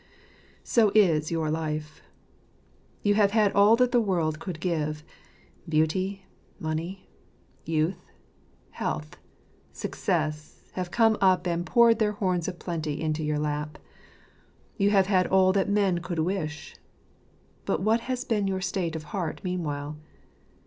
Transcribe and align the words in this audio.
So 0.63 0.91
is 0.95 1.29
your 1.29 1.51
life. 1.51 2.01
You 3.03 3.13
have 3.13 3.33
had 3.33 3.53
all 3.53 3.75
that 3.75 3.91
this 3.91 4.01
world 4.01 4.39
could 4.39 4.59
give. 4.59 5.03
Beauty, 5.69 6.25
money, 6.59 7.07
youth, 7.65 8.09
health, 8.71 9.17
success, 9.71 10.71
have 10.71 10.89
come 10.89 11.19
up 11.21 11.45
and 11.45 11.67
poured 11.67 11.99
their 11.99 12.13
horns 12.13 12.47
of 12.47 12.57
plenty 12.57 12.99
into 12.99 13.23
your 13.23 13.37
lap. 13.37 13.77
You 14.75 14.89
have 14.89 15.05
had 15.05 15.27
all 15.27 15.53
that 15.53 15.69
man 15.69 15.99
could 15.99 16.17
wish. 16.17 16.75
But 17.65 17.83
what 17.83 17.99
has 18.09 18.25
been 18.25 18.47
your 18.47 18.59
state 18.59 18.95
of 18.95 19.03
heart 19.13 19.39
meanwhile? 19.43 19.97